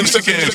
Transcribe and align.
in 0.00 0.06
a 0.06 0.08
second. 0.08 0.49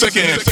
To 0.00 0.49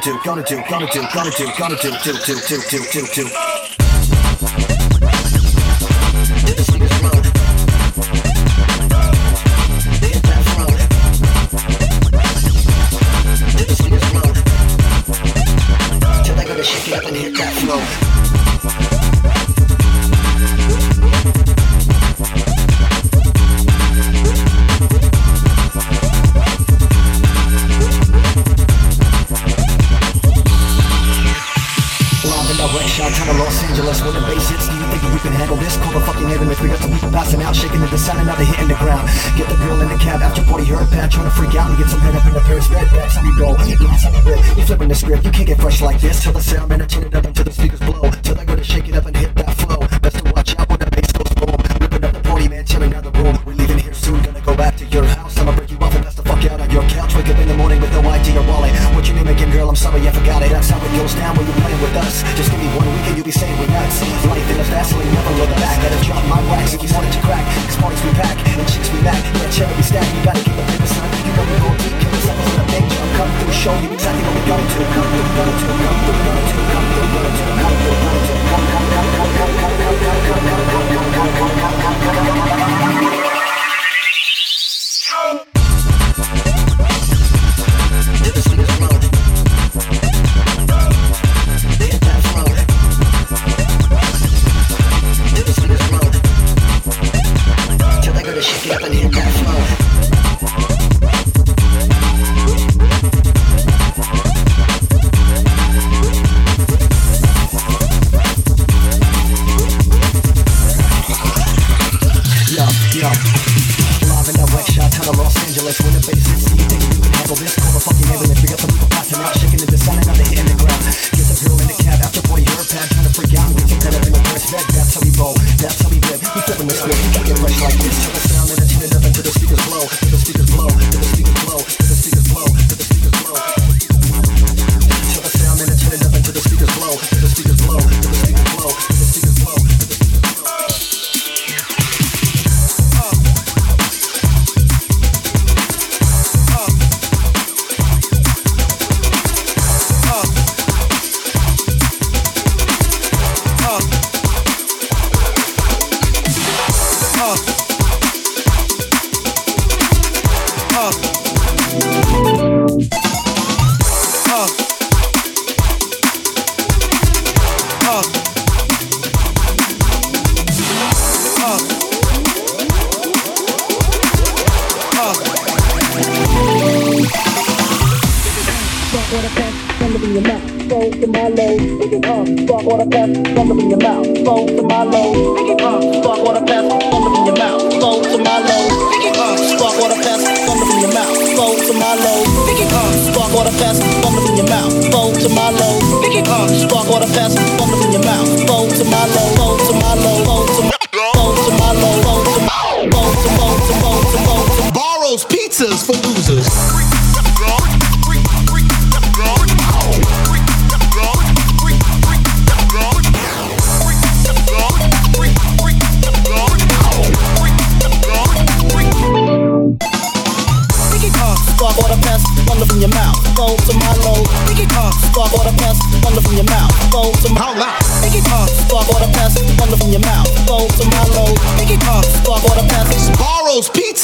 Gonna 0.00 0.42
do, 0.42 0.56
gonna 0.68 0.86
do, 0.86 1.02
gonna 1.12 1.30
do, 1.30 1.52
gonna 1.58 1.76
do, 1.76 1.90
do, 1.90 2.12
do, 2.12 2.56
do, 2.70 2.80
do, 2.92 3.24
do, 3.24 3.69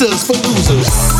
For 0.07 0.35
losers. 0.35 1.16